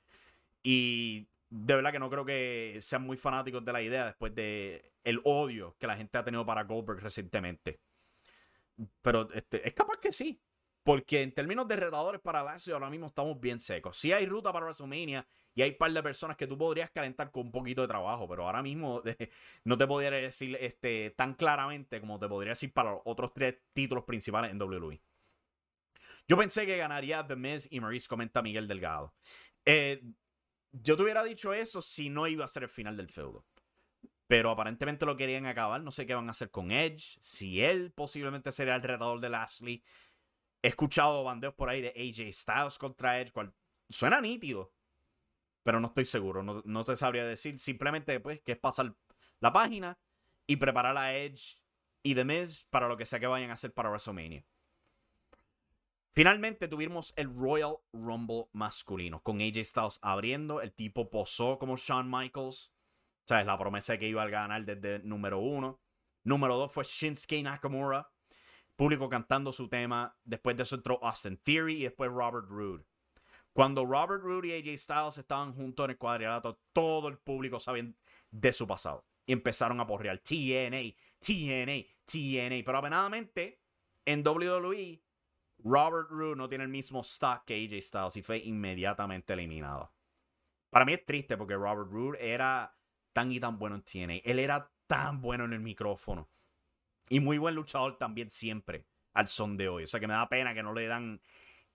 [0.61, 4.91] Y de verdad que no creo que sean muy fanáticos de la idea después de
[5.05, 7.79] el odio que la gente ha tenido para Goldberg recientemente.
[9.01, 10.41] Pero este, es capaz que sí.
[10.83, 13.97] Porque en términos de retadores para Lashley ahora mismo estamos bien secos.
[13.97, 17.31] Sí hay ruta para WrestleMania y hay un par de personas que tú podrías calentar
[17.31, 19.01] con un poquito de trabajo, pero ahora mismo
[19.63, 23.59] no te podría decir este, tan claramente como te podría decir para los otros tres
[23.73, 25.01] títulos principales en WWE.
[26.27, 29.13] Yo pensé que ganaría The Miz y Maurice, comenta Miguel Delgado.
[29.65, 30.01] Eh,
[30.71, 33.45] yo te hubiera dicho eso si no iba a ser el final del feudo.
[34.27, 35.81] Pero aparentemente lo querían acabar.
[35.81, 37.17] No sé qué van a hacer con Edge.
[37.19, 39.83] Si él posiblemente sería el retador de Lashley.
[40.63, 43.33] He escuchado bandeos por ahí de AJ Styles contra Edge,
[43.89, 44.73] suena nítido,
[45.61, 47.59] pero no estoy seguro, no, te sabría decir.
[47.59, 48.95] Simplemente, pues, que es pasar
[49.41, 49.99] la página
[50.47, 51.57] y preparar a Edge
[52.01, 54.45] y The Miz para lo que sea que vayan a hacer para WrestleMania.
[56.11, 62.09] Finalmente tuvimos el Royal Rumble masculino, con AJ Styles abriendo, el tipo posó como Shawn
[62.09, 62.71] Michaels,
[63.25, 65.81] o sea, es la promesa de que iba a ganar desde número uno.
[66.23, 68.12] Número dos fue Shinsuke Nakamura.
[68.75, 70.17] Público cantando su tema.
[70.23, 72.85] Después de eso entró Austin Theory y después Robert Roode.
[73.53, 77.93] Cuando Robert Roode y AJ Styles estaban juntos en el cuadrilátero, todo el público sabía
[78.31, 79.05] de su pasado.
[79.25, 82.63] Y empezaron a porrear TNA, TNA, TNA.
[82.65, 83.61] Pero apenadamente,
[84.05, 85.01] en WWE,
[85.59, 89.93] Robert Roode no tiene el mismo stock que AJ Styles y fue inmediatamente eliminado.
[90.69, 92.75] Para mí es triste porque Robert Roode era
[93.13, 94.15] tan y tan bueno en TNA.
[94.23, 96.27] Él era tan bueno en el micrófono.
[97.09, 99.83] Y muy buen luchador también siempre al son de hoy.
[99.83, 101.21] O sea que me da pena que no le dan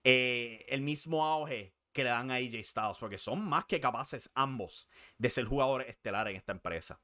[0.03, 4.31] eh, el mismo auge que le dan a AJ Styles, porque son más que capaces
[4.35, 4.87] ambos
[5.17, 7.01] de ser jugadores estelares en esta empresa.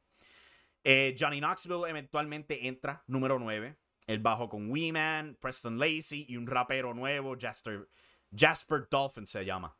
[0.83, 3.75] Eh, Johnny Knoxville eventualmente entra, número 9.
[4.05, 7.89] El bajo con Weeman, Preston Lacey y un rapero nuevo, Jasper,
[8.35, 9.75] Jasper Dolphin se llama.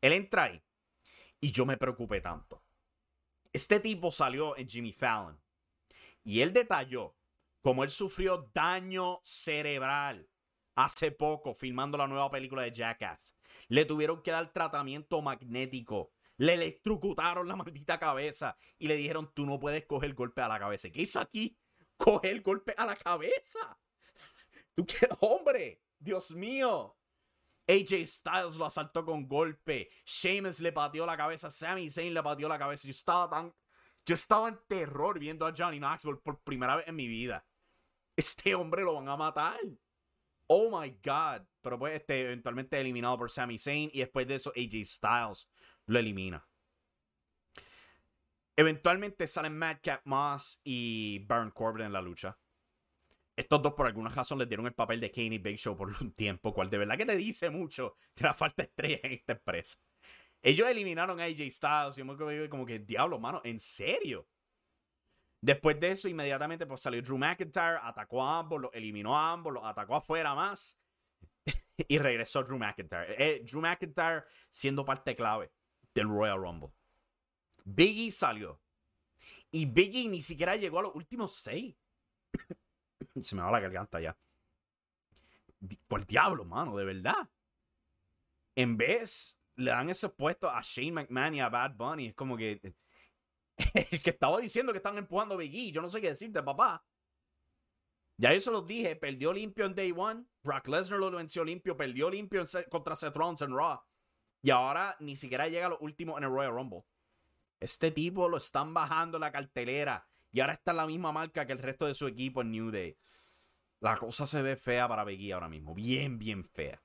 [0.00, 0.60] Él entra ahí
[1.40, 2.64] y yo me preocupé tanto.
[3.52, 5.40] Este tipo salió en Jimmy Fallon
[6.24, 7.16] y él detalló
[7.62, 10.28] cómo él sufrió daño cerebral
[10.74, 13.36] hace poco filmando la nueva película de Jackass.
[13.68, 16.12] Le tuvieron que dar tratamiento magnético.
[16.36, 20.58] Le electrocutaron la maldita cabeza y le dijeron, tú no puedes coger golpe a la
[20.58, 20.88] cabeza.
[20.90, 21.58] ¿Qué hizo aquí?
[21.96, 23.78] Coger golpe a la cabeza.
[24.74, 25.08] ¿Tú qué?
[25.18, 26.96] Hombre, Dios mío.
[27.66, 29.90] AJ Styles lo asaltó con golpe.
[30.06, 31.50] Sheamus le pateó la cabeza.
[31.50, 32.86] Sami Zayn le pateó la cabeza.
[32.86, 33.52] Yo estaba tan.
[34.06, 37.44] Yo estaba en terror viendo a Johnny Knoxville por primera vez en mi vida.
[38.18, 39.60] Este hombre lo van a matar.
[40.48, 41.46] Oh my God.
[41.60, 43.90] Pero pues este, eventualmente eliminado por Sami Zayn.
[43.92, 45.48] Y después de eso, AJ Styles
[45.86, 46.44] lo elimina.
[48.56, 52.36] Eventualmente salen Madcap Moss y Baron Corbin en la lucha.
[53.36, 55.88] Estos dos por alguna razón les dieron el papel de Kane y Big Show por
[56.02, 59.12] un tiempo, cual de verdad que te dice mucho de la falta de estrella en
[59.12, 59.78] esta empresa.
[60.42, 64.26] Ellos eliminaron a AJ Styles y yo como que, diablo, mano, ¿en serio?
[65.40, 69.52] Después de eso, inmediatamente pues salió Drew McIntyre, atacó a ambos, los eliminó a ambos,
[69.52, 70.78] los atacó afuera más
[71.76, 73.14] y regresó Drew McIntyre.
[73.18, 75.52] Eh, Drew McIntyre siendo parte clave
[75.94, 76.70] del Royal Rumble.
[77.64, 78.60] Biggie salió.
[79.50, 81.76] Y Biggie ni siquiera llegó a los últimos seis.
[83.20, 84.16] Se me va la garganta ya.
[85.86, 87.28] Por diablo, mano, de verdad.
[88.54, 92.06] En vez, le dan ese puesto a Shane McMahon y a Bad Bunny.
[92.06, 92.74] Es como que.
[93.90, 95.72] El que estaba diciendo que están empujando a Biggie.
[95.72, 96.84] Yo no sé qué decirte, papá.
[98.16, 98.96] Ya eso los dije.
[98.96, 100.24] Perdió limpio en Day One.
[100.42, 101.76] Brock Lesnar lo venció limpio.
[101.76, 103.80] Perdió limpio contra Seth Rollins en Raw.
[104.42, 106.84] Y ahora ni siquiera llega a los últimos en el Royal Rumble.
[107.60, 110.08] Este tipo lo están bajando la cartelera.
[110.30, 112.70] Y ahora está en la misma marca que el resto de su equipo en New
[112.70, 112.96] Day.
[113.80, 115.74] La cosa se ve fea para Becky ahora mismo.
[115.74, 116.82] Bien, bien fea.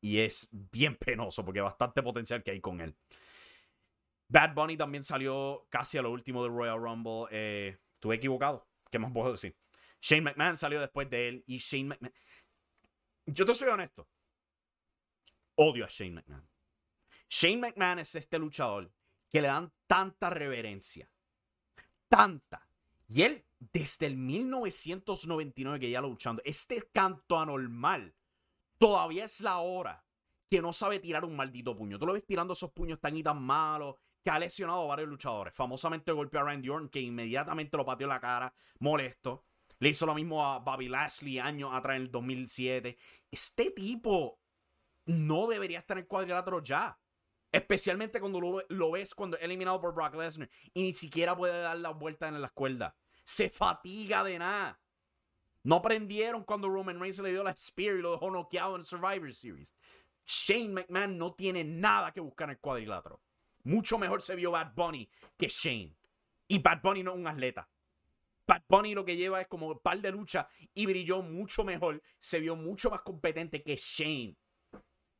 [0.00, 2.96] Y es bien penoso porque bastante potencial que hay con él.
[4.30, 7.26] Bad Bunny también salió casi a lo último del Royal Rumble.
[7.32, 8.64] Eh, estuve equivocado.
[8.88, 9.56] ¿Qué más puedo decir?
[10.00, 11.44] Shane McMahon salió después de él.
[11.48, 12.14] Y Shane McMahon.
[13.26, 14.08] Yo te soy honesto.
[15.56, 16.48] Odio a Shane McMahon.
[17.28, 18.92] Shane McMahon es este luchador
[19.28, 21.10] que le dan tanta reverencia.
[22.08, 22.68] Tanta.
[23.08, 28.14] Y él, desde el 1999 que ya luchando, este canto anormal,
[28.78, 30.04] todavía es la hora
[30.48, 31.98] que no sabe tirar un maldito puño.
[31.98, 35.08] Tú lo ves tirando esos puños tan y tan malos, que ha lesionado a varios
[35.08, 35.54] luchadores.
[35.54, 39.44] Famosamente golpeó a Randy Orton, que inmediatamente lo pateó en la cara, molesto.
[39.78, 42.98] Le hizo lo mismo a Bobby Lashley años atrás en el 2007.
[43.30, 44.40] Este tipo
[45.06, 46.98] no debería estar en el cuadrilátero ya.
[47.52, 51.78] Especialmente cuando lo, ves cuando es eliminado por Brock Lesnar y ni siquiera puede dar
[51.78, 52.94] la vuelta en la cuerdas.
[53.24, 54.80] Se fatiga de nada.
[55.64, 59.32] No aprendieron cuando Roman Reigns le dio la Spear y lo dejó noqueado en Survivor
[59.34, 59.74] Series.
[60.26, 63.20] Shane McMahon no tiene nada que buscar en el cuadrilátero.
[63.64, 65.94] Mucho mejor se vio Bad Bunny que Shane.
[66.48, 67.68] Y Bad Bunny no es un atleta.
[68.46, 72.02] Bad Bunny lo que lleva es como un par de lucha y brilló mucho mejor.
[72.18, 74.36] Se vio mucho más competente que Shane.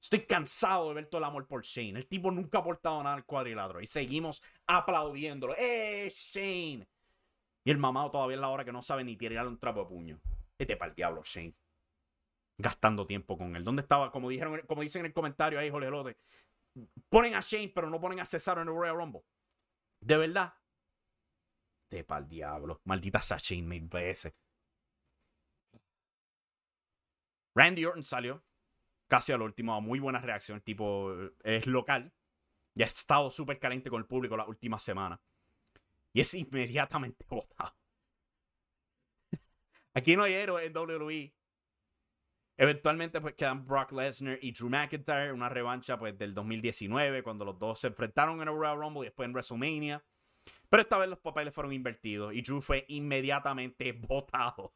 [0.01, 1.99] Estoy cansado de ver todo el amor por Shane.
[1.99, 3.81] El tipo nunca ha aportado nada al cuadrilátero.
[3.81, 5.55] Y seguimos aplaudiéndolo.
[5.59, 6.89] ¡Eh, Shane!
[7.63, 9.87] Y el mamado todavía es la hora que no sabe ni tirar un trapo de
[9.87, 10.21] puño.
[10.59, 11.53] Este para el diablo, Shane.
[12.57, 13.63] Gastando tiempo con él.
[13.63, 14.11] ¿Dónde estaba?
[14.11, 16.17] Como dijeron, como dicen en el comentario ahí, jolelote.
[17.09, 19.23] Ponen a Shane, pero no ponen a Cesaro en el Royal Rumble.
[20.01, 20.55] De verdad.
[22.07, 22.81] Para el diablo.
[22.85, 24.35] Maldita sea Shane mil veces.
[27.55, 28.45] Randy Orton salió
[29.09, 30.57] casi al último, muy buena reacción.
[30.57, 32.15] El tipo eh, es local.
[32.75, 35.21] Ya ha estado súper caliente con el público las últimas semanas.
[36.13, 37.75] Y es inmediatamente votado.
[39.93, 41.35] Aquí no hay héroes en WWE.
[42.61, 47.59] Eventualmente pues quedan Brock Lesnar y Drew McIntyre, una revancha pues del 2019 cuando los
[47.59, 50.05] dos se enfrentaron en el Royal Rumble y después en WrestleMania.
[50.69, 54.75] Pero esta vez los papeles fueron invertidos y Drew fue inmediatamente votado.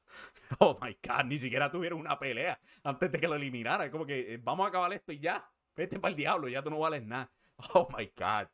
[0.60, 3.90] Oh my God, ni siquiera tuvieron una pelea antes de que lo eliminaran.
[3.90, 5.46] Como que eh, vamos a acabar esto y ya.
[5.76, 7.30] Vete para el diablo, ya tú no vales nada.
[7.74, 8.48] Oh my God.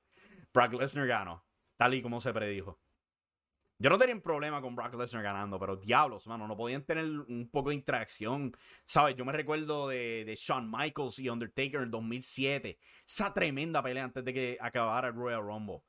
[0.53, 2.81] Brock Lesnar ganó, tal y como se predijo.
[3.83, 7.07] Yo no tenía un problema con Brock Lesnar ganando, pero diablos, mano, no podían tener
[7.07, 8.55] un poco de interacción.
[8.85, 9.17] ¿Sabes?
[9.17, 12.79] Yo me recuerdo de, de Shawn Michaels y Undertaker en el 2007.
[13.07, 15.81] Esa tremenda pelea antes de que acabara el Royal Rumble.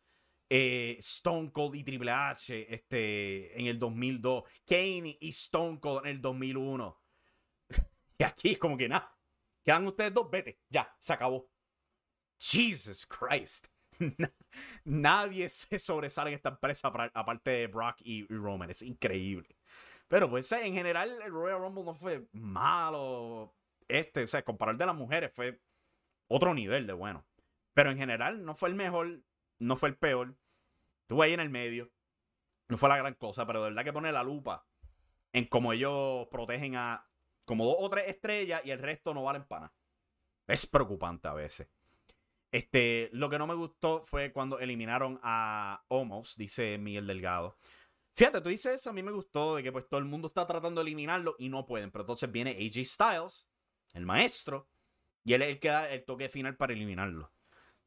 [0.50, 4.46] Eh, Stone Cold y Triple H este, en el 2002.
[4.66, 7.02] Kane y Stone Cold en el 2001.
[8.20, 9.18] y aquí, como que nada.
[9.66, 10.62] Quedan ustedes dos, vete.
[10.70, 11.52] Ya, se acabó.
[12.40, 13.68] Jesus Christ.
[14.84, 18.70] Nadie se sobresale en esta empresa aparte de Brock y, Roman.
[18.70, 19.58] Es increíble.
[20.08, 23.56] Pero pues en general el Royal Rumble no fue malo.
[23.88, 25.62] Este, o sea, comparar de las mujeres fue
[26.28, 27.26] otro nivel de bueno.
[27.74, 29.22] Pero en general no fue el mejor,
[29.60, 30.36] no fue el peor.
[31.02, 31.92] Estuvo ahí en el medio.
[32.68, 34.66] No fue la gran cosa, pero de verdad que pone la lupa
[35.34, 37.08] en cómo ellos protegen a
[37.46, 39.74] como dos o tres estrellas y el resto no valen pana.
[40.48, 41.70] Es preocupante a veces.
[42.52, 47.56] Este, lo que no me gustó fue cuando eliminaron a Homos, dice Miguel Delgado.
[48.14, 50.46] Fíjate, tú dices eso, a mí me gustó de que pues todo el mundo está
[50.46, 51.92] tratando de eliminarlo y no pueden.
[51.92, 53.48] Pero entonces viene AJ Styles,
[53.94, 54.68] el maestro,
[55.24, 57.32] y él es el que da el toque final para eliminarlo.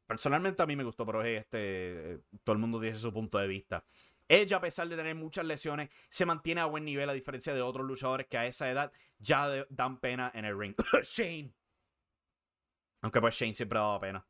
[0.06, 3.84] Personalmente a mí me gustó, pero este, todo el mundo dice su punto de vista.
[4.28, 7.60] Ella, a pesar de tener muchas lesiones, se mantiene a buen nivel a diferencia de
[7.60, 10.74] otros luchadores que a esa edad ya dan pena en el ring.
[11.02, 11.52] Shane.
[13.02, 14.26] Aunque pues Shane siempre ha dado pena.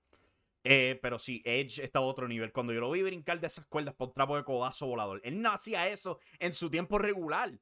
[0.66, 2.50] Eh, pero sí, Edge está a otro nivel.
[2.50, 5.50] Cuando yo lo vi brincar de esas cuerdas por trapo de codazo volador, él no
[5.50, 7.52] hacía eso en su tiempo regular.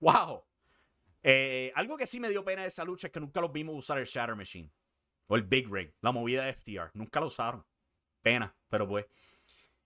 [0.00, 0.44] ¡Wow!
[1.22, 3.76] Eh, algo que sí me dio pena de esa lucha es que nunca los vimos
[3.76, 4.70] usar el Shatter Machine
[5.26, 6.90] o el Big Rig, la movida de FTR.
[6.94, 7.64] Nunca lo usaron.
[8.22, 9.06] Pena, pero pues.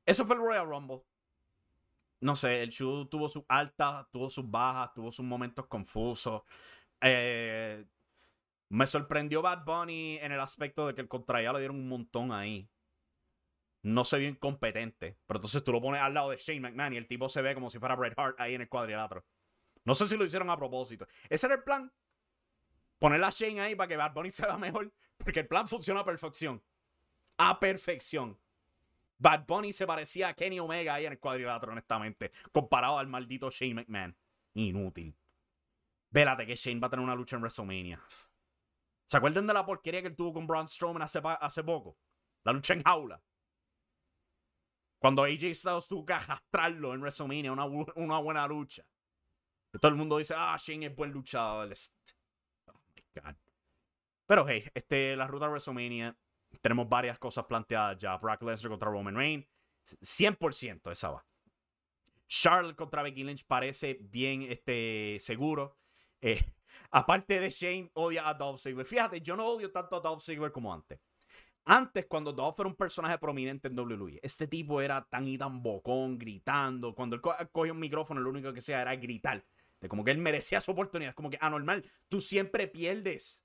[0.07, 1.03] Eso fue el Royal Rumble.
[2.21, 6.42] No sé, el show tuvo sus altas, tuvo sus bajas, tuvo sus momentos confusos.
[7.01, 7.85] Eh,
[8.68, 12.33] me sorprendió Bad Bunny en el aspecto de que el contra le dieron un montón
[12.33, 12.68] ahí.
[13.83, 15.18] No se vio incompetente.
[15.26, 17.54] Pero entonces tú lo pones al lado de Shane McMahon y el tipo se ve
[17.54, 19.24] como si fuera Bret Hart ahí en el cuadrilátero.
[19.85, 21.07] No sé si lo hicieron a propósito.
[21.31, 21.90] Ese era el plan.
[22.98, 24.92] Poner a Shane ahí para que Bad Bunny se vea mejor.
[25.16, 26.62] Porque el plan funciona a perfección.
[27.38, 28.38] A perfección.
[29.18, 32.33] Bad Bunny se parecía a Kenny Omega ahí en el cuadrilátero, honestamente.
[32.52, 34.16] Comparado al maldito Shane McMahon.
[34.54, 35.16] Inútil.
[36.11, 38.00] Vélate que Shane va a tener una lucha en WrestleMania.
[39.09, 41.97] ¿Se acuerdan de la porquería que él tuvo con Braun Strowman hace, poco?
[42.44, 43.23] La lucha en jaula.
[44.99, 48.85] Cuando AJ Styles tuvo que arrastrarlo en WrestleMania, una, buena lucha.
[49.81, 51.73] Todo el mundo dice, ah, Shane es buen luchador.
[52.66, 53.35] Oh my God.
[54.27, 56.14] Pero hey, este, la ruta de WrestleMania,
[56.61, 58.14] tenemos varias cosas planteadas ya.
[58.18, 59.47] Brock Lesnar contra Roman Reigns,
[60.03, 61.27] 100% esa va.
[62.27, 65.75] Charlotte contra Becky Lynch parece bien este, seguro.
[66.21, 66.42] Eh,
[66.90, 68.87] Aparte de Shane, odia a Dolph Ziggler.
[68.87, 70.98] Fíjate, yo no odio tanto a Dolph Ziggler como antes.
[71.64, 75.62] Antes, cuando Dolph era un personaje prominente en WWE, este tipo era tan y tan
[75.62, 76.94] bocón, gritando.
[76.94, 77.22] Cuando él
[77.53, 79.44] cogía un micrófono, lo único que hacía era gritar.
[79.79, 81.14] De como que él merecía su oportunidad.
[81.14, 81.85] Como que anormal.
[82.09, 83.44] Tú siempre pierdes.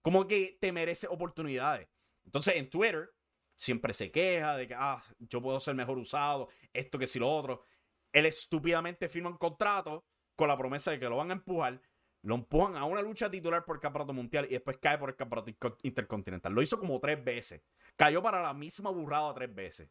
[0.00, 1.86] Como que te mereces oportunidades.
[2.24, 3.12] Entonces, en Twitter,
[3.54, 7.30] siempre se queja de que, ah, yo puedo ser mejor usado, esto que si lo
[7.30, 7.62] otro.
[8.10, 11.80] Él estúpidamente firma un contrato con la promesa de que lo van a empujar
[12.24, 15.16] lo empujan a una lucha titular por el campeonato mundial y después cae por el
[15.16, 16.54] campeonato intercontinental.
[16.54, 17.62] Lo hizo como tres veces.
[17.96, 19.90] Cayó para la misma burrada tres veces.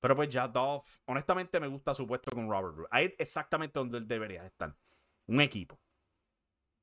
[0.00, 2.88] Pero pues ya Dolph, honestamente me gusta su puesto con Robert Roode.
[2.90, 4.74] Ahí exactamente donde él debería estar.
[5.26, 5.78] Un equipo.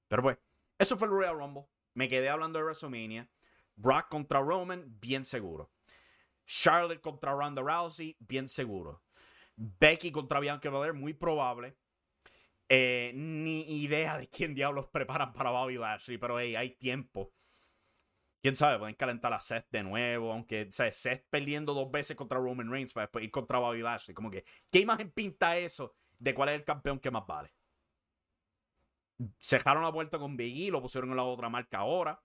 [0.08, 0.38] Pero pues,
[0.78, 1.65] eso fue el Royal Rumble.
[1.95, 3.28] Me quedé hablando de WrestleMania.
[3.76, 5.71] Brock contra Roman, bien seguro.
[6.45, 9.02] Charlotte contra Ronda Rousey, bien seguro.
[9.56, 11.78] Becky contra Bianca Belair, muy probable.
[12.73, 17.34] Eh, ni idea de quién diablos preparan para Bobby Lashley, pero hey, hay tiempo.
[18.41, 22.39] Quién sabe, pueden calentar a Seth de nuevo, aunque o Seth perdiendo dos veces contra
[22.39, 24.15] Roman Reigns para después ir contra Bobby Lashley.
[24.15, 27.53] Como que, ¿qué imagen pinta eso de cuál es el campeón que más vale?
[29.38, 32.24] Cerraron la puerta con Big E, lo pusieron en la otra marca ahora.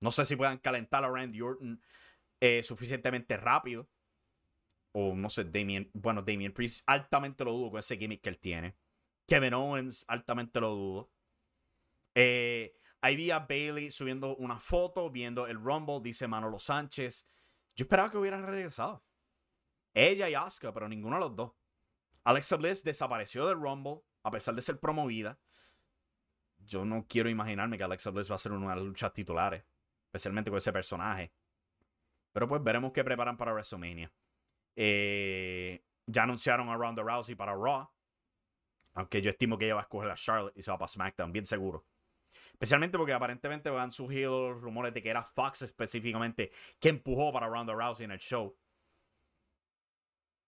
[0.00, 1.80] No sé si puedan calentar a Randy Orton
[2.40, 3.88] eh, suficientemente rápido.
[4.90, 5.88] O no sé, Damien.
[5.94, 8.74] Bueno, Damien Priest altamente lo dudo con ese gimmick que él tiene.
[9.30, 11.12] Kevin Owens, altamente lo dudo.
[12.16, 17.28] Eh, ahí vi a Bailey subiendo una foto, viendo el Rumble, dice Manolo Sánchez.
[17.76, 19.04] Yo esperaba que hubiera regresado.
[19.94, 21.52] Ella y Asuka, pero ninguno de los dos.
[22.24, 25.38] Alexa Bliss desapareció del Rumble, a pesar de ser promovida.
[26.58, 29.64] Yo no quiero imaginarme que Alexa Bliss va a ser una de las luchas titulares,
[30.06, 31.32] especialmente con ese personaje.
[32.32, 34.12] Pero pues veremos qué preparan para WrestleMania.
[34.74, 37.88] Eh, ya anunciaron a Ronda Rousey para Raw.
[38.94, 41.32] Aunque yo estimo que ella va a escoger a Charlotte y se va para SmackDown,
[41.32, 41.86] bien seguro.
[42.52, 47.72] Especialmente porque aparentemente van surgido rumores de que era Fox específicamente que empujó para Ronda
[47.72, 48.56] Rousey en el show.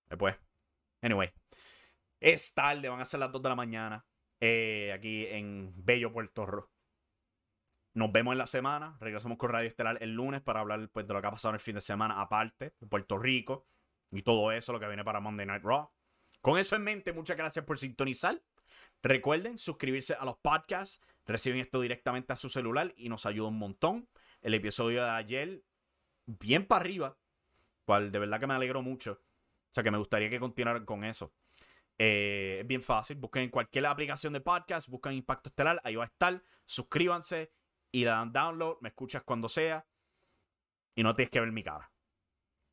[0.08, 0.36] Después,
[1.00, 1.32] anyway.
[2.20, 4.06] Es tarde, van a ser las 2 de la mañana.
[4.40, 6.70] Eh, aquí en Bello Puerto Rico.
[7.94, 8.96] Nos vemos en la semana.
[9.00, 11.56] Regresamos con Radio Estelar el lunes para hablar pues, de lo que ha pasado en
[11.56, 13.66] el fin de semana, aparte de Puerto Rico
[14.10, 15.90] y todo eso, lo que viene para Monday Night Raw.
[16.42, 18.42] Con eso en mente, muchas gracias por sintonizar.
[19.00, 21.00] Recuerden suscribirse a los podcasts.
[21.24, 24.08] Reciben esto directamente a su celular y nos ayuda un montón.
[24.42, 25.62] El episodio de ayer,
[26.26, 27.16] bien para arriba,
[27.84, 29.12] cual de verdad que me alegro mucho.
[29.12, 31.32] O sea que me gustaría que continuaran con eso.
[31.96, 33.16] Eh, es bien fácil.
[33.18, 36.42] Busquen en cualquier aplicación de podcast, buscan Impacto Estelar, ahí va a estar.
[36.66, 37.52] Suscríbanse
[37.92, 38.78] y dan download.
[38.80, 39.86] Me escuchas cuando sea.
[40.96, 41.91] Y no tienes que ver mi cara.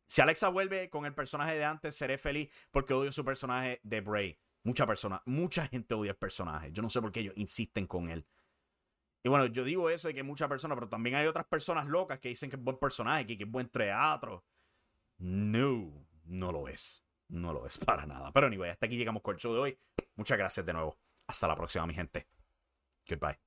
[0.10, 4.02] Si Alexa vuelve con el personaje de antes, seré feliz porque odio su personaje de
[4.02, 4.40] Bray.
[4.64, 6.72] Mucha persona, mucha gente odia el personaje.
[6.72, 8.26] Yo no sé por qué ellos insisten con él.
[9.24, 12.18] Y bueno, yo digo eso de que muchas personas, pero también hay otras personas locas
[12.20, 14.44] que dicen que es buen personaje, que, que es buen teatro.
[15.20, 17.06] No, no lo es.
[17.28, 18.32] No lo es para nada.
[18.32, 19.80] Pero anyway, hasta aquí llegamos con el show de hoy.
[20.16, 20.98] Muchas gracias de nuevo.
[21.28, 22.28] Hasta la próxima, mi gente.
[23.08, 23.40] Goodbye.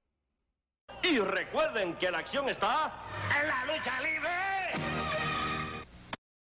[1.03, 3.05] Y recuerden que la acción está
[3.41, 5.32] en la lucha libre.